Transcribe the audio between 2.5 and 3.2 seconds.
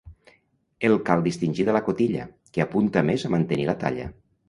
que apunta